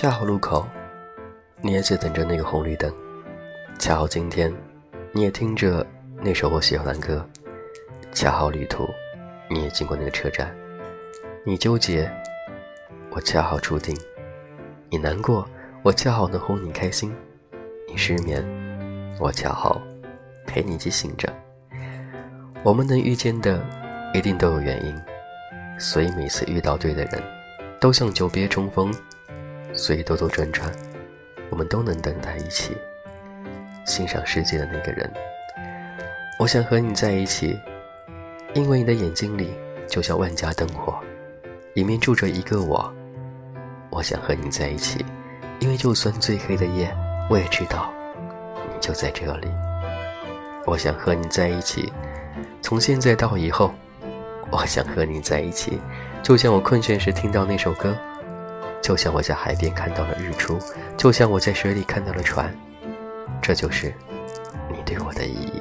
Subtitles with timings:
[0.00, 0.64] 恰好路口，
[1.60, 2.88] 你也在等着那个红绿灯；
[3.80, 4.54] 恰好今天，
[5.10, 5.84] 你也听着
[6.22, 7.20] 那首我喜欢的歌；
[8.12, 8.88] 恰好旅途，
[9.50, 10.56] 你也经过那个车站。
[11.44, 12.08] 你纠结，
[13.10, 13.92] 我恰好注定；
[14.88, 15.44] 你难过，
[15.82, 17.10] 我恰好能哄你开心；
[17.88, 18.40] 你失眠，
[19.18, 19.82] 我恰好
[20.46, 21.28] 陪你一起醒着。
[22.62, 23.60] 我们能遇见的，
[24.14, 24.96] 一定都有原因，
[25.76, 27.20] 所以每次遇到对的人，
[27.80, 28.94] 都像久别重逢。
[29.78, 30.70] 所以兜兜转转，
[31.50, 32.76] 我们都能等待一起，
[33.86, 35.08] 欣赏世界的那个人。
[36.40, 37.56] 我想和你在一起，
[38.54, 39.54] 因为你的眼睛里
[39.86, 40.98] 就像万家灯火，
[41.74, 42.92] 里面住着一个我。
[43.88, 45.04] 我想和你在一起，
[45.60, 46.92] 因为就算最黑的夜，
[47.30, 47.92] 我也知道
[48.74, 49.48] 你就在这里。
[50.66, 51.92] 我想和你在一起，
[52.60, 53.72] 从现在到以后。
[54.50, 55.78] 我想和你在一起，
[56.22, 57.96] 就像我困倦时听到那首歌。
[58.82, 60.58] 就像我在海边看到了日出，
[60.96, 62.54] 就像我在水里看到了船，
[63.42, 63.92] 这就是
[64.70, 65.57] 你对我的意义。